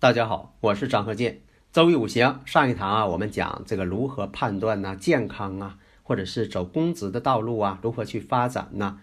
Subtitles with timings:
[0.00, 1.42] 大家好，我是张鹤剑。
[1.74, 4.96] 周易五行上一堂啊，我们讲这个如何判断呢？
[4.96, 8.98] 健康啊，或者是走公职的道路啊，如何去发展呢？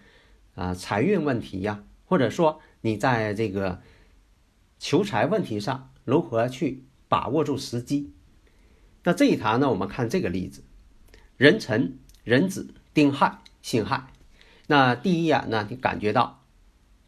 [0.56, 3.80] 啊，财运问题呀，或者说你在这个
[4.80, 8.12] 求财问题上如何去把握住时机？
[9.04, 10.64] 那这一堂呢，我们看这个例子：
[11.36, 14.08] 壬辰、壬子、丁亥、辛亥。
[14.66, 16.42] 那第一眼呢，你感觉到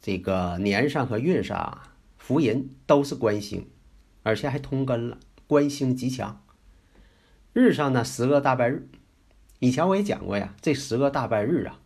[0.00, 3.69] 这个年上和运上啊福银都是官星。
[4.22, 6.42] 而且还通根了，官星极强。
[7.52, 8.88] 日上呢，十个大败日。
[9.58, 11.80] 以前我也讲过呀，这十个大败日啊，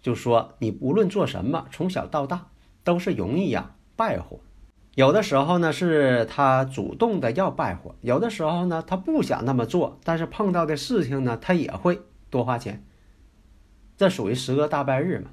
[0.00, 2.46] 就说你无论做什么，从小到大
[2.82, 4.40] 都是容易呀败火。
[4.94, 12.84] 有的时候呢，是他主动的要败火；有的时候呢，他不想那么做，但是碰到的事情呢，他也会多花钱。
[13.96, 15.30] 这属于十个大败日嘛？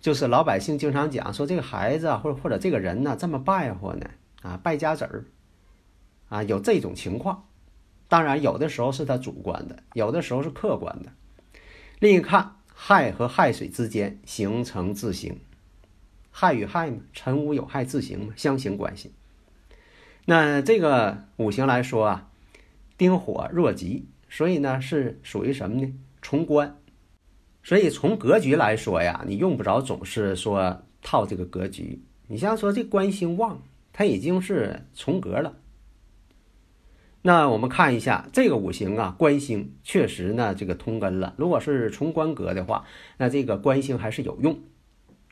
[0.00, 4.10] 就是老百姓经常讲说，这个孩子啊，或者或者这个人呢，这么败火呢？
[4.42, 5.24] 啊，败家子儿，
[6.28, 7.46] 啊，有这种情况。
[8.08, 11.12] 当然，有的时候是他主观的，有的时候是客观的。
[12.00, 15.38] 另一看，亥和亥水之间形成自刑，
[16.30, 19.12] 亥与亥嘛，辰午有亥自刑嘛，相形关系。
[20.24, 22.30] 那这个五行来说啊，
[22.96, 25.92] 丁火弱极，所以呢是属于什么呢？
[26.22, 26.76] 从官。
[27.62, 32.02] 所以从格局来说呀，你用不着总是说套这个格局。
[32.26, 33.62] 你像说这官星旺。
[33.92, 35.56] 它已经是重格了。
[37.22, 41.34] 那我们看一下这个五行啊，官星确实呢这个通根了。
[41.36, 42.86] 如果是重官格的话，
[43.18, 44.58] 那这个官星还是有用。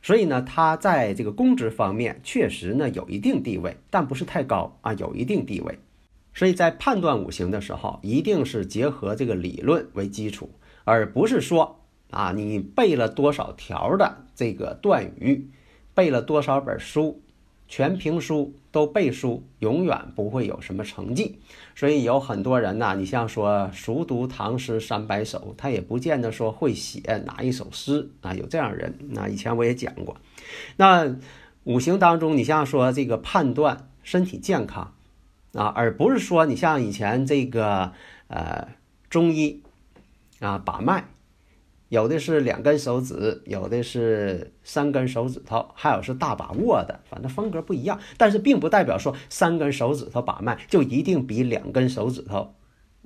[0.03, 5.79] 所以呢，它在这个公职方面确实呢有一定地位，但不是太高啊，有一定地位。
[6.35, 10.51] 所以在判断五行的时候，一定是结合这个理论为基础，
[10.85, 11.81] 而不是说
[12.11, 15.51] 啊你背了多少条的这个断语，
[15.95, 17.23] 背了多少本书。
[17.69, 21.39] 全凭书都背书，永远不会有什么成绩。
[21.77, 28.33] 所以有很多人呐，你像说熟读唐诗三百首，他也不见得说会写哪一首诗啊。
[28.35, 30.17] 有这样人，那以前我也讲过。
[30.77, 31.15] 那
[31.65, 34.95] 五行当中，你像说这个判断身体健康
[35.53, 37.93] 啊，而不是说你像以前这个
[38.29, 38.69] 呃
[39.11, 39.63] 中医
[40.41, 41.05] 啊把脉。
[41.89, 47.99] 有的是两根手指，有的是三根手指头，还有是大把握的，反正风格不一样。
[48.17, 52.55] 但是并不代表说三根手指头把脉就一定比两根手指头，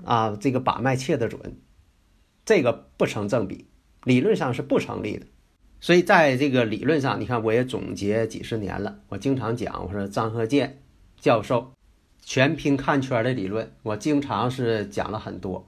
[0.05, 1.61] 啊，这个把脉切得准，
[2.45, 3.67] 这个不成正比，
[4.05, 5.27] 理论上是不成立的。
[5.81, 10.83] 所以在这个理论上，你看我也总结几十年了，我经常讲，我说张鹤剑
[11.21, 11.73] 教授
[12.21, 15.67] 全凭看圈的理论，我经常是讲了很多，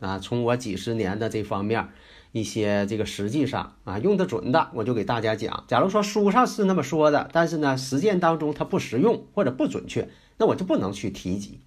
[0.00, 1.88] 啊，从我几十年的这方面。
[2.32, 5.64] 一些这个实际上啊用得准的，我就给大家讲。
[5.66, 11.58] 假如说书上是那么说的，但是呢实践当中它不实用或者不准确，那我就不能去提及。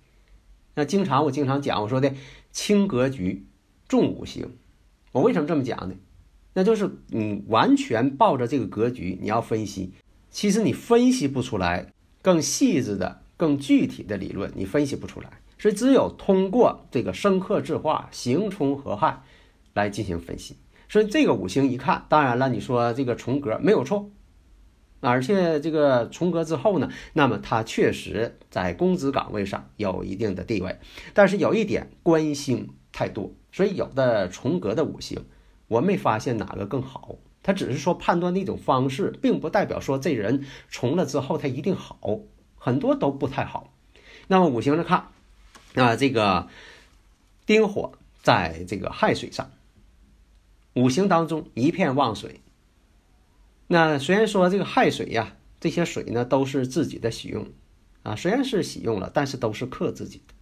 [0.76, 2.14] 那经常我经常讲，我说的
[2.54, 3.46] 轻格局，
[3.90, 4.52] 重五行。
[5.12, 5.96] 我为什么这么讲呢？
[6.54, 9.92] 那就是你完全抱着这个格局，你要分析，
[10.32, 15.42] 其实你分析不出来更细致的、更具体的理论，你分析不出来。
[15.64, 19.24] 所以只有通过这个生克制化、刑冲合害。
[19.76, 20.56] 来进行分析，
[20.88, 24.12] 所以这个五行一看，当然了，你说这个重格没有错，
[25.00, 30.78] 而且这个重格之后呢，那么他确实在公职岗位上有一定的地位，
[31.16, 35.26] 但是有一点官星太多，所以有的重格的五行，
[35.68, 41.98] 我没发现哪个更好，它只是说判断的一种方式，并不代表说这人重了之后他一定好，
[42.58, 43.74] 很多都不太好。
[44.28, 45.08] 那么五行来看，
[45.74, 46.48] 那，这个
[47.46, 49.52] 丁火在这个亥水上。
[50.76, 52.42] 五行当中一片旺水，
[53.68, 57.48] 那虽然说这个亥水呀，这些水呢都是自己的喜用，
[58.02, 60.34] 啊，虽然是喜用了，但是都是克自己的。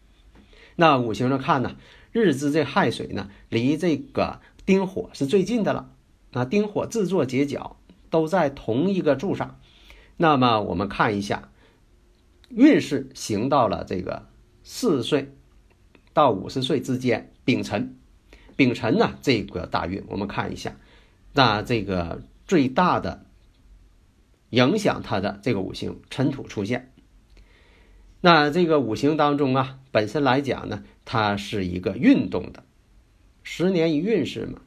[0.78, 1.76] 那五行上看呢，
[2.14, 5.92] 日支这亥水呢，离这个丁火是最近的了，
[6.32, 7.76] 啊，丁火自作结角，
[8.10, 9.60] 都在同一个柱上。
[10.16, 11.52] 那么我们看一下，
[12.48, 14.28] 运势行到了这个
[14.64, 15.34] 四岁
[16.14, 17.96] 到五十岁之间，丙辰，
[18.56, 20.76] 丙辰呢这个大运，我们看一下，
[21.34, 23.26] 那这个最大的
[24.52, 26.92] 影响它的这个五行辰土出现。
[28.20, 32.64] 那这个五行当中啊，本身来讲呢，它是一个运动的，
[33.42, 34.62] 十年一运势嘛。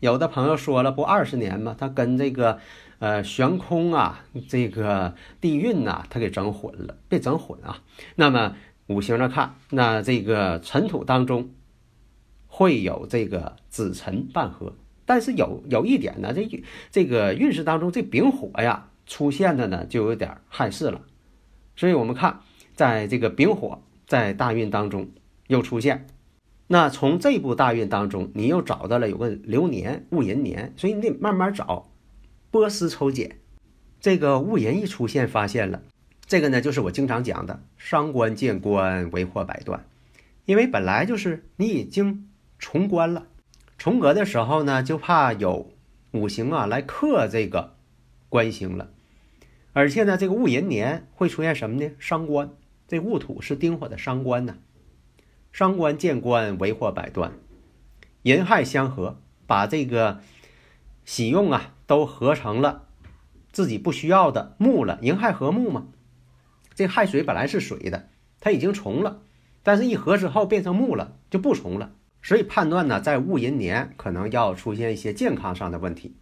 [0.00, 1.74] 有的朋友说了，不二十年吗？
[1.76, 2.60] 它跟这个
[2.98, 7.82] 呃悬空啊，这个地运呐，它给整混了，别整混啊。
[8.14, 8.56] 那么
[8.88, 11.50] 五行上看，那这个尘土当中
[12.46, 14.74] 会有这个子辰半合，
[15.06, 21.00] 但是有有一点呢，这这个运势当中这丙火呀出现的呢，就有点害事了。
[21.76, 22.40] 所以我们看。
[22.78, 25.08] 在这个丙火在大运当中
[25.48, 26.06] 又出现，
[26.68, 31.90] 那从这部大运当中，你又找到了有个流年戊寅年，所以你得慢慢找，
[32.52, 33.40] 波斯抽检。
[33.98, 35.82] 这个戊寅一出现，发现了
[36.28, 39.86] 这个呢，就是我经常讲的伤官见官为祸百端，
[40.44, 42.28] 因为本来就是你已经
[42.58, 43.26] 重官了，
[43.78, 45.72] 重格的时候呢，就怕有
[46.12, 47.76] 五行啊来克这个
[48.28, 48.90] 官星了，
[49.72, 51.90] 而且呢，这个戊寅年会出现什么呢？
[51.98, 52.50] 伤官。
[52.86, 54.56] 这戊土是丁火的伤官呢，
[55.50, 57.32] 伤官见官为祸百端，
[58.22, 60.20] 寅亥相合，把这个
[61.06, 62.86] 喜用啊都合成了
[63.50, 64.98] 自己不需要的木了。
[65.02, 65.86] 寅亥合木嘛，
[66.78, 68.08] 这亥水本来是水的，
[68.38, 69.22] 它已经重了，
[69.64, 71.90] 但是一合之后变成木了，就不重了。
[72.22, 76.14] 所以判断呢，在戊寅年可能要出现一些健康上的问题，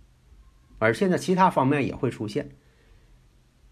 [0.79, 2.53] 而现在其他方面也会出现，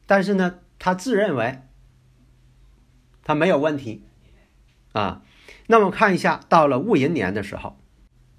[0.04, 1.62] 但是呢，他自认为。
[3.22, 4.02] 他没有问题，
[4.92, 5.22] 啊，
[5.68, 7.78] 那么看一下，到了戊寅年的时候，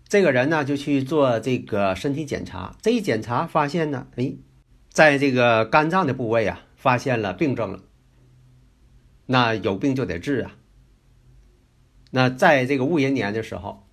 [0.07, 4.35] 这个人呢就去做这个身体检查，这一检查发现呢，哎，
[4.89, 7.79] 在这个肝脏的部位啊，发现了病症了。
[9.25, 10.55] 那有病就得治啊。
[12.11, 13.87] 那在这个戊寅年的时候，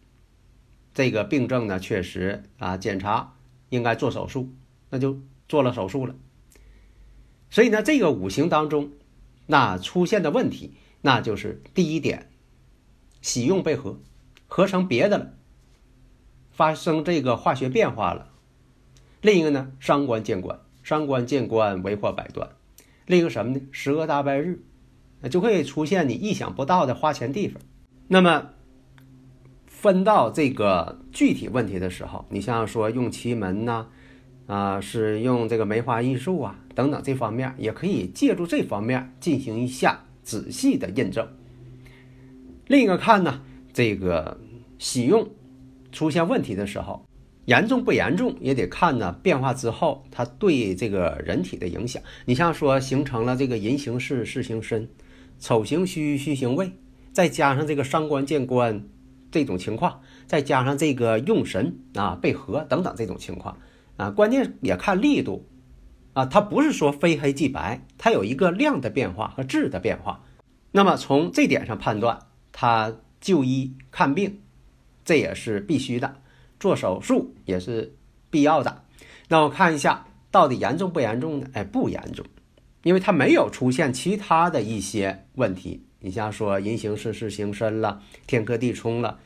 [0.94, 3.36] 这个病症呢，确实啊，检查
[3.70, 4.52] 应该做手术，
[4.90, 6.14] 那就做了手术了。
[7.50, 8.92] 所以呢，这个五行当中，
[9.46, 10.74] 那出现的问题。
[11.04, 12.30] 那就是第一点，
[13.20, 13.98] 喜用被合，
[14.46, 15.34] 合成别的了，
[16.52, 18.30] 发生这个化学变化了。
[19.20, 22.50] 另一个呢，伤官见官，伤官见官为祸百端。
[23.06, 23.60] 另一个什么呢？
[23.72, 24.62] 十恶大败日，
[25.22, 27.62] 那就会出现你意想不到的花钱地方。
[28.08, 28.50] 那么
[29.66, 33.86] 分到这个具体问题的时候，你像说用奇门呐，
[34.46, 40.04] 啊，是用这个梅花易数啊等等这方面，也可以借助这方面进行一下。
[40.24, 41.26] 仔细的验证。
[42.68, 43.42] 另一个看呢，
[43.72, 44.38] 这个
[44.78, 45.28] 喜用
[45.90, 47.04] 出现问题的时候，
[47.46, 52.00] 严重不严重也得看呢变化之后它对这个人体的影响。
[52.24, 54.88] 你像说形成了这个寅行巳，巳行身，
[55.42, 56.70] 丑行戌，戌行未，
[57.12, 58.88] 再加上这个伤官见官
[59.32, 63.58] 这种情况，再加上这个用神啊被合等等这种情况
[63.96, 65.44] 啊，关键也看力度。
[66.14, 70.22] 啊，它不是说非黑即白，它有一个量的变化和质的变化。
[70.70, 72.18] 那么从这点上判断，
[72.52, 74.42] 他就医看病，
[75.06, 76.08] 这也是必须的；
[76.60, 77.96] 做手术也是
[78.28, 78.84] 必要的。
[79.28, 81.46] 那我看一下到底严重不严重呢？
[81.54, 82.26] 哎，不严重，
[82.82, 85.84] 因为它没有出现其他的一些问题。
[86.00, 89.18] 你像说人行事事行身了，天克地冲了，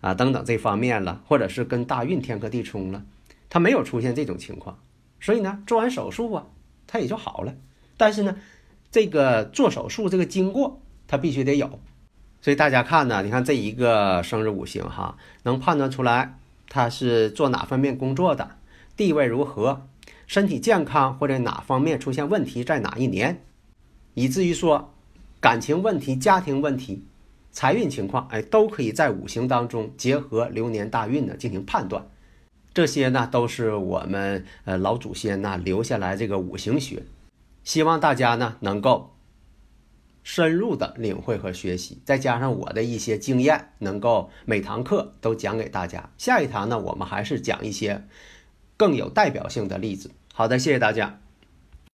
[0.00, 3.04] 啊等等这方面了，或者是跟大运天克地冲了，
[3.48, 4.78] 它没有出现这种情况。
[5.20, 6.46] 所以呢，做完手术啊，
[6.86, 7.54] 他也就好了。
[7.96, 8.36] 但是呢，
[8.90, 11.80] 这个做手术这个经过，他必须得有。
[12.40, 16.38] 所以大家看呢，你看这一个生日五行哈，能判断出来
[16.68, 18.52] 他是做哪方面工作的，
[18.96, 19.88] 地位如何，
[20.30, 23.42] 身体健康或者哪方面出现问题在哪一年，
[24.14, 24.94] 以至于说
[25.40, 27.04] 感情问题、家庭问题、
[27.50, 32.06] 财运情况，哎，都可以在五行当中结合流年大运呢进行判断。
[32.72, 37.02] 这些呢都是我们呃老祖先呐留下来这个五行学，
[37.64, 39.16] 希望大家呢能够
[40.22, 46.08] 深入的领会和学习，再加上我的一些经验，能够每堂课都讲给大家。
[46.18, 48.06] 下一堂呢，我们还是讲一些
[48.76, 50.12] 更有代表性的例子。
[50.40, 51.20] 好的，谢谢大家。